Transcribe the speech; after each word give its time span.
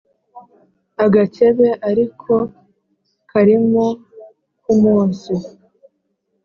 agakebe 1.05 1.67
ari 1.89 2.05
ko 2.21 2.35
karimo 3.29 3.87
k' 4.63 4.65
umunsi 4.73 5.33